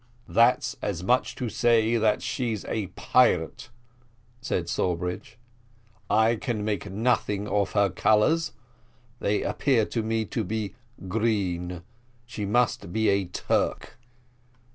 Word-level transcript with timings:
"That's 0.27 0.75
as 0.81 1.03
much 1.03 1.33
as 1.33 1.35
to 1.35 1.49
say 1.49 1.95
that 1.95 2.23
she's 2.23 2.65
a 2.65 2.87
pirate," 2.95 3.69
replied 4.41 4.67
Sawbridge; 4.67 5.37
"I 6.09 6.37
can 6.37 6.65
make 6.65 6.89
nothing 6.89 7.47
of 7.47 7.73
her 7.73 7.91
colours 7.91 8.51
they 9.19 9.43
appear 9.43 9.85
to 9.85 10.01
me 10.01 10.25
to 10.25 10.43
be 10.43 10.73
green 11.07 11.83
she 12.25 12.45
must 12.45 12.91
be 12.91 13.09
a 13.09 13.25
Turk. 13.25 13.99